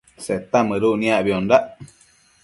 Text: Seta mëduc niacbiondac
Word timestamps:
Seta 0.25 0.59
mëduc 0.67 0.95
niacbiondac 0.99 1.65